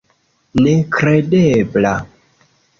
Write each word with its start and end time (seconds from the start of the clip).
Nekredebla! 0.63 1.95